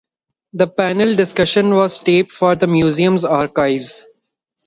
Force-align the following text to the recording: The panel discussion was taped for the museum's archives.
The 0.53 0.65
panel 0.65 1.15
discussion 1.15 1.75
was 1.75 1.99
taped 1.99 2.31
for 2.31 2.55
the 2.55 2.65
museum's 2.65 3.23
archives. 3.23 4.07